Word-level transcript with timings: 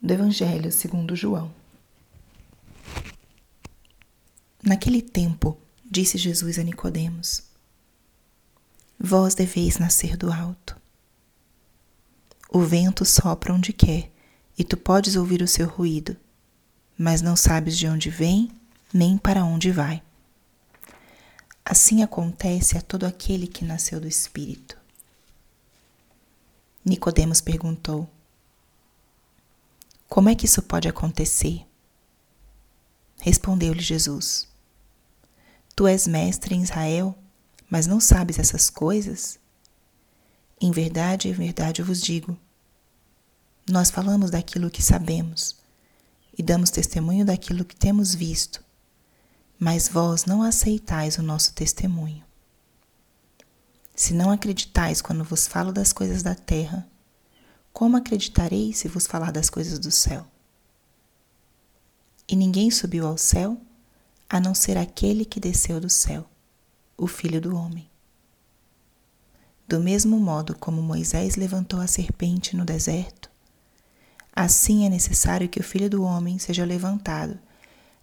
do 0.00 0.12
Evangelho 0.12 0.72
segundo 0.72 1.14
João. 1.14 1.52
Naquele 4.62 5.02
tempo, 5.02 5.58
disse 5.84 6.16
Jesus 6.16 6.58
a 6.58 6.62
Nicodemos: 6.62 7.42
Vós 8.98 9.34
deveis 9.34 9.78
nascer 9.78 10.16
do 10.16 10.32
alto. 10.32 10.76
O 12.50 12.60
vento 12.60 13.04
sopra 13.04 13.52
onde 13.52 13.72
quer, 13.72 14.10
e 14.58 14.64
tu 14.64 14.76
podes 14.76 15.16
ouvir 15.16 15.42
o 15.42 15.48
seu 15.48 15.68
ruído, 15.68 16.16
mas 16.98 17.22
não 17.22 17.36
sabes 17.36 17.76
de 17.76 17.86
onde 17.86 18.10
vem 18.10 18.50
nem 18.92 19.16
para 19.16 19.44
onde 19.44 19.70
vai. 19.70 20.02
Assim 21.64 22.02
acontece 22.02 22.76
a 22.76 22.82
todo 22.82 23.04
aquele 23.04 23.46
que 23.46 23.64
nasceu 23.64 24.00
do 24.00 24.08
Espírito. 24.08 24.76
Nicodemos 26.84 27.40
perguntou: 27.40 28.10
como 30.10 30.28
é 30.28 30.34
que 30.34 30.44
isso 30.44 30.60
pode 30.60 30.88
acontecer? 30.88 31.64
Respondeu-lhe 33.20 33.80
Jesus: 33.80 34.48
Tu 35.76 35.86
és 35.86 36.08
mestre 36.08 36.52
em 36.52 36.62
Israel, 36.62 37.16
mas 37.70 37.86
não 37.86 38.00
sabes 38.00 38.36
essas 38.36 38.68
coisas? 38.68 39.38
Em 40.60 40.72
verdade, 40.72 41.28
em 41.28 41.32
verdade 41.32 41.80
eu 41.80 41.86
vos 41.86 42.02
digo: 42.02 42.36
nós 43.68 43.88
falamos 43.88 44.32
daquilo 44.32 44.68
que 44.68 44.82
sabemos 44.82 45.56
e 46.36 46.42
damos 46.42 46.70
testemunho 46.70 47.24
daquilo 47.24 47.64
que 47.64 47.76
temos 47.76 48.12
visto, 48.12 48.64
mas 49.60 49.88
vós 49.88 50.24
não 50.24 50.42
aceitais 50.42 51.18
o 51.18 51.22
nosso 51.22 51.54
testemunho. 51.54 52.24
Se 53.94 54.12
não 54.12 54.32
acreditais 54.32 55.00
quando 55.00 55.22
vos 55.22 55.46
falo 55.46 55.70
das 55.70 55.92
coisas 55.92 56.20
da 56.20 56.34
terra, 56.34 56.90
como 57.72 57.96
acreditarei 57.96 58.72
se 58.72 58.88
vos 58.88 59.06
falar 59.06 59.32
das 59.32 59.48
coisas 59.48 59.78
do 59.78 59.90
céu? 59.90 60.26
E 62.28 62.36
ninguém 62.36 62.70
subiu 62.70 63.06
ao 63.06 63.18
céu 63.18 63.60
a 64.28 64.38
não 64.38 64.54
ser 64.54 64.76
aquele 64.76 65.24
que 65.24 65.40
desceu 65.40 65.80
do 65.80 65.90
céu, 65.90 66.24
o 66.96 67.06
Filho 67.06 67.40
do 67.40 67.56
Homem. 67.56 67.90
Do 69.66 69.80
mesmo 69.80 70.18
modo 70.18 70.56
como 70.56 70.82
Moisés 70.82 71.36
levantou 71.36 71.80
a 71.80 71.86
serpente 71.86 72.56
no 72.56 72.64
deserto, 72.64 73.30
assim 74.32 74.84
é 74.84 74.88
necessário 74.88 75.48
que 75.48 75.60
o 75.60 75.64
Filho 75.64 75.90
do 75.90 76.02
Homem 76.02 76.38
seja 76.38 76.64
levantado, 76.64 77.38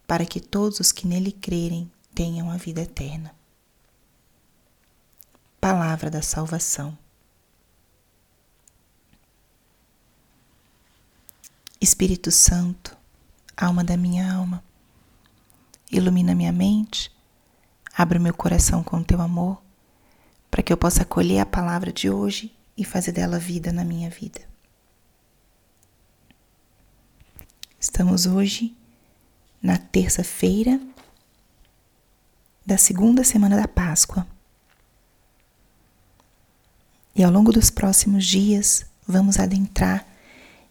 para 0.05 0.25
que 0.25 0.39
todos 0.39 0.79
os 0.79 0.91
que 0.91 1.07
nele 1.07 1.31
crerem 1.31 1.91
tenham 2.13 2.49
a 2.49 2.57
vida 2.57 2.81
eterna. 2.81 3.33
Palavra 5.59 6.09
da 6.09 6.21
Salvação. 6.21 6.97
Espírito 11.87 12.31
Santo, 12.31 12.97
alma 13.55 13.81
da 13.81 13.95
minha 13.95 14.29
alma, 14.29 14.61
ilumina 15.89 16.35
minha 16.35 16.51
mente, 16.51 17.09
abre 17.95 18.17
o 18.17 18.21
meu 18.21 18.33
coração 18.33 18.83
com 18.83 19.01
teu 19.01 19.21
amor, 19.21 19.63
para 20.51 20.61
que 20.61 20.73
eu 20.73 20.75
possa 20.75 21.03
acolher 21.03 21.39
a 21.39 21.45
palavra 21.45 21.89
de 21.93 22.09
hoje 22.09 22.53
e 22.77 22.83
fazer 22.83 23.13
dela 23.13 23.39
vida 23.39 23.71
na 23.71 23.85
minha 23.85 24.09
vida. 24.09 24.41
Estamos 27.79 28.25
hoje 28.25 28.75
na 29.63 29.77
terça-feira 29.77 30.81
da 32.65 32.77
segunda 32.77 33.23
semana 33.23 33.55
da 33.55 33.67
Páscoa. 33.67 34.27
E 37.15 37.23
ao 37.23 37.31
longo 37.31 37.53
dos 37.53 37.69
próximos 37.69 38.25
dias 38.25 38.85
vamos 39.07 39.39
adentrar 39.39 40.16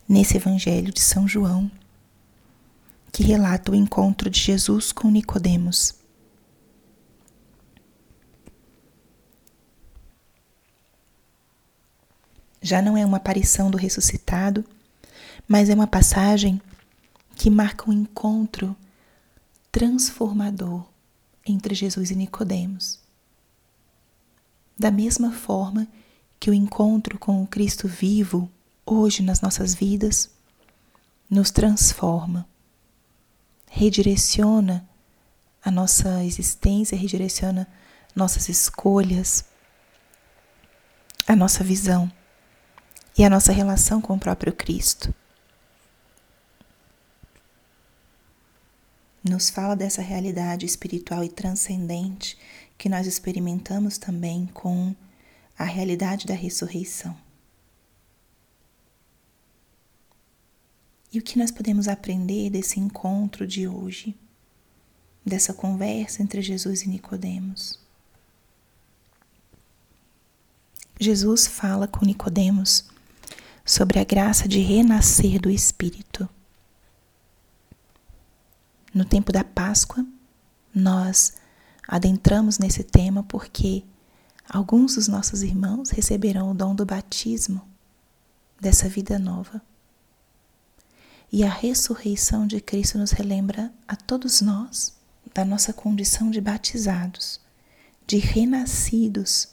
nesse 0.09 0.37
Evangelho 0.37 0.93
de 0.93 1.01
São 1.01 1.27
João, 1.27 1.71
que 3.13 3.23
relata 3.23 3.73
o 3.73 3.75
encontro 3.75 4.29
de 4.29 4.39
Jesus 4.39 4.93
com 4.93 5.11
Nicodemos. 5.11 5.95
Já 12.61 12.83
não 12.83 12.97
é 12.97 13.07
uma 13.07 13.19
aparição 13.19 13.71
do 13.71 13.79
ressuscitado, 13.79 14.65
mas 15.47 15.69
é 15.69 15.75
uma 15.75 15.87
passagem 15.87 16.61
que 17.37 17.49
marca 17.49 17.89
um 17.89 17.93
encontro 17.93 18.77
transformador 19.71 20.85
entre 21.47 21.75
Jesus 21.75 22.11
e 22.11 22.17
Nicodemos. 22.17 22.99
Da 24.77 24.91
mesma 24.91 25.33
forma 25.33 25.87
que 26.41 26.51
o 26.51 26.55
encontro 26.55 27.19
com 27.19 27.43
o 27.43 27.47
Cristo 27.47 27.87
vivo 27.87 28.51
hoje 28.87 29.23
nas 29.23 29.41
nossas 29.41 29.75
vidas, 29.75 30.31
nos 31.29 31.51
transforma, 31.51 32.49
redireciona 33.69 34.89
a 35.63 35.71
nossa 35.71 36.25
existência, 36.25 36.97
redireciona 36.97 37.67
nossas 38.15 38.49
escolhas, 38.49 39.45
a 41.27 41.35
nossa 41.35 41.65
visão 41.65 42.11
e 43.19 43.25
a 43.25 43.31
nossa 43.31 43.53
relação 43.53 44.01
com 44.01 44.15
o 44.15 44.19
próprio 44.19 44.53
Cristo. 44.53 45.13
Nos 49.29 49.51
fala 49.51 49.75
dessa 49.75 50.01
realidade 50.01 50.65
espiritual 50.65 51.25
e 51.25 51.29
transcendente 51.29 52.39
que 52.79 52.89
nós 52.89 53.09
experimentamos 53.09 53.99
também 53.99 54.47
com 54.55 54.95
a 55.59 55.65
realidade 55.65 56.27
da 56.27 56.35
ressurreição. 56.35 57.26
E 61.17 61.19
o 61.19 61.23
que 61.23 61.39
nós 61.39 61.51
podemos 61.51 61.89
aprender 61.89 62.51
desse 62.51 62.79
encontro 62.79 63.47
de 63.47 63.67
hoje, 63.67 64.15
dessa 65.25 65.55
conversa 65.55 66.23
entre 66.23 66.43
Jesus 66.43 66.83
e 66.83 66.91
Nicodemos? 66.91 67.79
Jesus 71.01 71.47
fala 71.47 71.89
com 71.89 72.05
Nicodemos 72.05 72.85
sobre 73.65 73.99
a 73.99 74.05
graça 74.05 74.47
de 74.47 74.59
renascer 74.59 75.41
do 75.41 75.49
espírito. 75.49 76.29
No 78.93 79.07
tempo 79.07 79.33
da 79.33 79.43
Páscoa, 79.43 80.07
nós 80.75 81.33
adentramos 81.89 82.59
nesse 82.59 82.85
tema 82.85 83.23
porque 83.23 83.83
alguns 84.47 84.97
dos 84.97 85.09
nossos 85.09 85.43
irmãos 85.43 85.89
receberão 85.89 86.51
o 86.51 86.55
dom 86.55 86.75
do 86.75 86.85
batismo, 86.85 87.67
dessa 88.61 88.87
vida 88.87 89.19
nova. 89.19 89.63
E 91.31 91.43
a 91.45 91.51
ressurreição 91.51 92.47
de 92.47 92.61
Cristo 92.61 92.99
nos 92.99 93.11
relembra 93.11 93.73
a 93.87 93.97
todos 93.97 94.41
nós 94.41 94.97
da 95.35 95.45
nossa 95.45 95.73
condição 95.73 96.31
de 96.31 96.41
batizados, 96.41 97.41
de 98.07 98.17
renascidos 98.19 99.49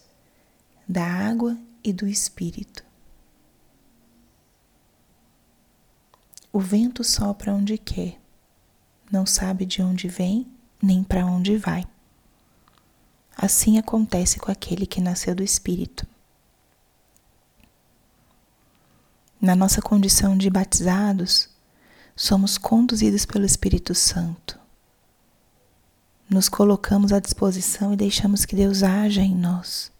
da 0.87 1.03
água 1.05 1.57
e 1.83 1.91
do 1.91 2.07
Espírito. 2.07 2.83
O 6.51 6.59
vento 6.59 7.03
sopra 7.03 7.53
onde 7.53 7.77
quer, 7.77 8.19
não 9.11 9.25
sabe 9.25 9.65
de 9.65 9.81
onde 9.81 10.07
vem 10.07 10.47
nem 10.81 11.03
para 11.03 11.25
onde 11.25 11.57
vai. 11.57 11.85
Assim 13.35 13.77
acontece 13.77 14.39
com 14.39 14.51
aquele 14.51 14.85
que 14.85 15.01
nasceu 15.01 15.33
do 15.33 15.43
Espírito. 15.43 16.05
Na 19.41 19.55
nossa 19.55 19.81
condição 19.81 20.37
de 20.37 20.49
batizados, 20.49 21.49
somos 22.15 22.57
conduzidos 22.57 23.25
pelo 23.25 23.45
Espírito 23.45 23.95
Santo. 23.95 24.59
Nos 26.29 26.47
colocamos 26.49 27.11
à 27.11 27.19
disposição 27.19 27.93
e 27.93 27.97
deixamos 27.97 28.45
que 28.45 28.55
Deus 28.55 28.83
haja 28.83 29.21
em 29.21 29.35
nós. 29.35 29.91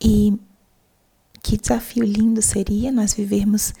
E 0.00 0.38
que 1.42 1.56
desafio 1.56 2.04
lindo 2.04 2.42
seria 2.42 2.90
nós 2.90 3.14
vivermos 3.14 3.72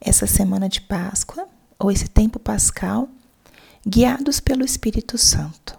essa 0.00 0.26
semana 0.26 0.68
de 0.68 0.80
Páscoa, 0.80 1.48
ou 1.78 1.90
esse 1.90 2.08
tempo 2.08 2.38
pascal, 2.38 3.08
guiados 3.86 4.40
pelo 4.40 4.64
Espírito 4.64 5.16
Santo. 5.16 5.78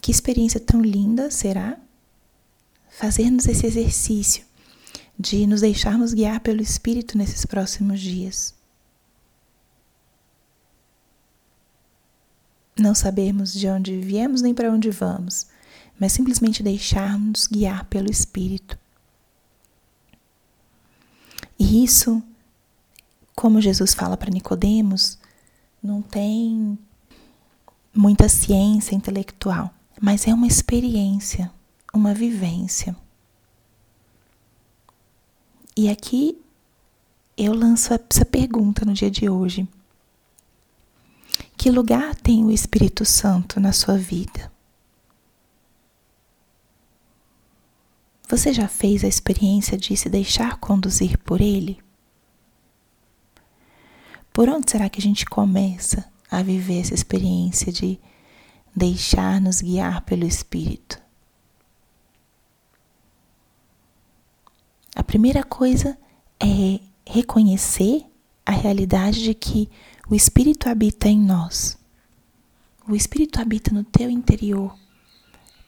Que 0.00 0.10
experiência 0.10 0.58
tão 0.58 0.80
linda 0.80 1.30
será 1.30 1.76
fazermos 2.88 3.46
esse 3.46 3.66
exercício 3.66 4.44
de 5.18 5.46
nos 5.46 5.60
deixarmos 5.60 6.12
guiar 6.12 6.40
pelo 6.40 6.62
Espírito 6.62 7.16
nesses 7.16 7.44
próximos 7.44 8.00
dias. 8.00 8.54
Não 12.78 12.94
sabermos 12.94 13.52
de 13.52 13.68
onde 13.68 14.00
viemos 14.00 14.40
nem 14.42 14.54
para 14.54 14.72
onde 14.72 14.90
vamos, 14.90 15.46
mas 16.00 16.12
simplesmente 16.12 16.62
deixarmos 16.62 17.46
guiar 17.46 17.84
pelo 17.84 18.10
Espírito. 18.10 18.78
E 21.58 21.84
isso, 21.84 22.22
como 23.36 23.60
Jesus 23.60 23.94
fala 23.94 24.16
para 24.16 24.30
Nicodemos, 24.30 25.18
não 25.82 26.02
tem 26.02 26.78
muita 27.94 28.28
ciência 28.28 28.94
intelectual, 28.94 29.72
mas 30.00 30.26
é 30.26 30.34
uma 30.34 30.46
experiência, 30.46 31.52
uma 31.92 32.14
vivência. 32.14 32.96
E 35.76 35.88
aqui 35.88 36.38
eu 37.36 37.54
lanço 37.54 37.94
essa 37.94 38.24
pergunta 38.24 38.84
no 38.84 38.92
dia 38.92 39.10
de 39.10 39.28
hoje. 39.28 39.66
Que 41.56 41.70
lugar 41.70 42.14
tem 42.14 42.44
o 42.44 42.50
Espírito 42.50 43.04
Santo 43.04 43.58
na 43.58 43.72
sua 43.72 43.96
vida? 43.96 44.52
Você 48.28 48.52
já 48.52 48.68
fez 48.68 49.04
a 49.04 49.08
experiência 49.08 49.76
de 49.76 49.96
se 49.96 50.08
deixar 50.08 50.58
conduzir 50.58 51.18
por 51.18 51.40
Ele? 51.40 51.82
Por 54.32 54.48
onde 54.48 54.70
será 54.70 54.88
que 54.88 54.98
a 54.98 55.02
gente 55.02 55.26
começa 55.26 56.10
a 56.30 56.42
viver 56.42 56.80
essa 56.80 56.94
experiência 56.94 57.70
de 57.70 58.00
deixar-nos 58.74 59.60
guiar 59.60 60.00
pelo 60.02 60.26
Espírito? 60.26 61.00
A 64.94 65.01
primeira 65.12 65.44
coisa 65.44 65.98
é 66.40 66.80
reconhecer 67.06 68.06
a 68.46 68.50
realidade 68.50 69.22
de 69.22 69.34
que 69.34 69.68
o 70.08 70.14
Espírito 70.14 70.70
habita 70.70 71.06
em 71.06 71.20
nós. 71.20 71.76
O 72.88 72.96
Espírito 72.96 73.38
habita 73.38 73.74
no 73.74 73.84
teu 73.84 74.08
interior 74.08 74.74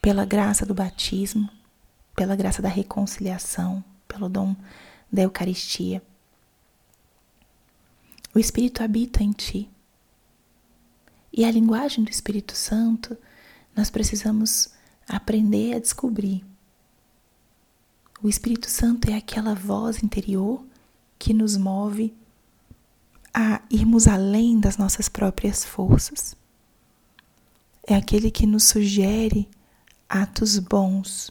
pela 0.00 0.24
graça 0.24 0.64
do 0.64 0.72
batismo, 0.72 1.46
pela 2.16 2.34
graça 2.34 2.62
da 2.62 2.70
reconciliação, 2.70 3.84
pelo 4.08 4.30
dom 4.30 4.56
da 5.12 5.20
Eucaristia. 5.20 6.02
O 8.34 8.38
Espírito 8.38 8.82
habita 8.82 9.22
em 9.22 9.32
ti. 9.32 9.68
E 11.30 11.44
a 11.44 11.50
linguagem 11.50 12.02
do 12.02 12.10
Espírito 12.10 12.56
Santo 12.56 13.14
nós 13.76 13.90
precisamos 13.90 14.70
aprender 15.06 15.74
a 15.74 15.78
descobrir. 15.78 16.53
O 18.24 18.28
Espírito 18.30 18.70
Santo 18.70 19.10
é 19.10 19.16
aquela 19.18 19.54
voz 19.54 20.02
interior 20.02 20.64
que 21.18 21.34
nos 21.34 21.58
move 21.58 22.14
a 23.34 23.60
irmos 23.70 24.08
além 24.08 24.58
das 24.58 24.78
nossas 24.78 25.10
próprias 25.10 25.62
forças. 25.62 26.34
É 27.86 27.94
aquele 27.94 28.30
que 28.30 28.46
nos 28.46 28.64
sugere 28.64 29.46
atos 30.08 30.58
bons 30.58 31.30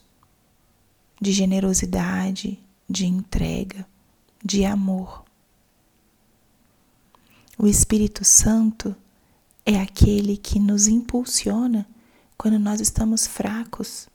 de 1.19 1.31
generosidade, 1.31 2.59
de 2.87 3.07
entrega, 3.07 3.87
de 4.45 4.63
amor. 4.63 5.25
O 7.57 7.65
Espírito 7.65 8.23
Santo 8.23 8.95
é 9.65 9.81
aquele 9.81 10.37
que 10.37 10.59
nos 10.59 10.85
impulsiona 10.85 11.87
quando 12.37 12.59
nós 12.59 12.79
estamos 12.79 13.25
fracos. 13.25 14.07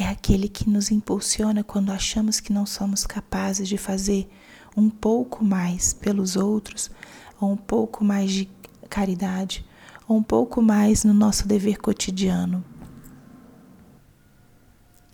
É 0.00 0.08
aquele 0.08 0.48
que 0.48 0.66
nos 0.66 0.90
impulsiona 0.90 1.62
quando 1.62 1.92
achamos 1.92 2.40
que 2.40 2.54
não 2.54 2.64
somos 2.64 3.04
capazes 3.04 3.68
de 3.68 3.76
fazer 3.76 4.26
um 4.74 4.88
pouco 4.88 5.44
mais 5.44 5.92
pelos 5.92 6.36
outros, 6.36 6.90
ou 7.38 7.52
um 7.52 7.56
pouco 7.56 8.02
mais 8.02 8.32
de 8.32 8.48
caridade, 8.88 9.62
ou 10.08 10.16
um 10.16 10.22
pouco 10.22 10.62
mais 10.62 11.04
no 11.04 11.12
nosso 11.12 11.46
dever 11.46 11.76
cotidiano. 11.76 12.64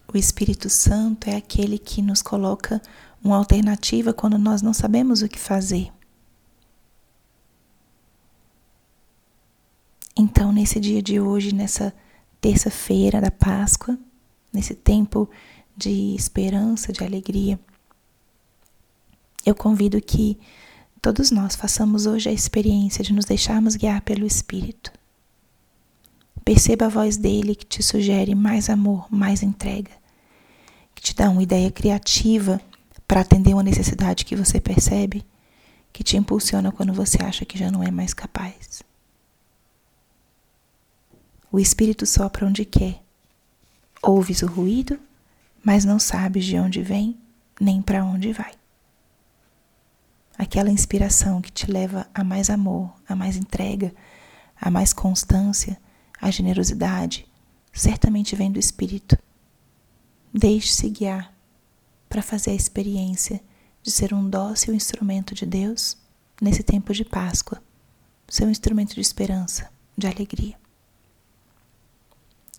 O 0.07 0.17
Espírito 0.17 0.71
Santo 0.71 1.27
é 1.27 1.35
aquele 1.35 1.79
que 1.79 2.01
nos 2.01 2.23
coloca 2.23 2.81
uma 3.21 3.39
alternativa 3.39 4.13
quando 4.13 4.39
nós 4.39 4.63
não 4.63 4.73
sabemos 4.73 5.21
o 5.21 5.29
que 5.29 5.41
fazer. 5.41 5.93
Então, 10.17 10.53
nesse 10.53 10.79
dia 10.79 11.03
de 11.03 11.19
hoje, 11.19 11.53
nessa 11.53 11.93
terça-feira 12.41 13.21
da 13.21 13.33
Páscoa, 13.33 13.99
nesse 14.57 14.75
tempo 14.75 15.29
de 15.77 16.15
esperança, 16.15 16.93
de 16.93 17.05
alegria, 17.05 17.61
eu 19.45 19.55
convido 19.55 20.01
que 20.01 20.39
todos 21.01 21.31
nós 21.31 21.55
façamos 21.55 22.07
hoje 22.07 22.29
a 22.29 22.33
experiência 22.33 23.05
de 23.05 23.13
nos 23.13 23.27
deixarmos 23.27 23.77
guiar 23.77 24.01
pelo 24.01 24.27
Espírito. 24.27 24.91
Perceba 26.45 26.87
a 26.87 26.89
voz 26.89 27.17
dele 27.17 27.55
que 27.55 27.67
te 27.67 27.83
sugere 27.83 28.35
mais 28.35 28.71
amor, 28.71 29.07
mais 29.11 29.43
entrega, 29.43 29.91
que 30.95 31.03
te 31.03 31.15
dá 31.15 31.29
uma 31.29 31.43
ideia 31.43 31.71
criativa 31.71 32.61
para 33.07 33.21
atender 33.21 33.53
uma 33.53 33.63
necessidade 33.63 34.25
que 34.25 34.35
você 34.35 34.61
percebe, 34.61 35.25
que 35.93 36.03
te 36.03 36.17
impulsiona 36.17 36.73
quando 36.73 36.93
você 36.93 37.23
acha 37.23 37.45
que 37.45 37.59
já 37.59 37.71
não 37.71 37.83
é 37.83 37.91
mais 37.91 38.15
capaz. 38.15 38.83
O 41.53 41.61
Espírito 41.61 42.07
sopra 42.07 42.47
onde 42.47 42.65
quer. 42.65 43.06
Ouves 44.09 44.43
o 44.43 44.47
ruído, 44.47 45.01
mas 45.65 45.85
não 45.85 45.99
sabes 45.99 46.45
de 46.45 46.57
onde 46.57 46.81
vem 46.81 47.19
nem 47.61 47.83
para 47.83 48.05
onde 48.05 48.33
vai. 48.33 48.53
Aquela 50.39 50.71
inspiração 50.71 51.43
que 51.43 51.51
te 51.51 51.69
leva 51.69 52.07
a 52.15 52.23
mais 52.23 52.49
amor, 52.49 52.95
a 53.09 53.17
mais 53.17 53.37
entrega, 53.37 53.93
a 54.61 54.71
mais 54.71 54.93
constância, 54.93 55.77
a 56.21 56.31
generosidade, 56.31 57.27
certamente 57.73 58.37
vem 58.37 58.53
do 58.53 58.61
Espírito. 58.61 59.19
Deixe-se 60.33 60.89
guiar 60.89 61.35
para 62.09 62.23
fazer 62.23 62.53
a 62.53 62.55
experiência 62.55 63.43
de 63.83 63.91
ser 63.91 64.15
um 64.15 64.31
dócil 64.31 64.73
instrumento 64.73 65.35
de 65.35 65.45
Deus 65.45 65.97
nesse 66.41 66.63
tempo 66.63 66.95
de 66.95 67.05
Páscoa, 67.05 67.61
ser 68.29 68.45
um 68.45 68.51
instrumento 68.51 68.95
de 68.95 69.01
esperança, 69.01 69.69
de 69.99 70.07
alegria. 70.07 70.57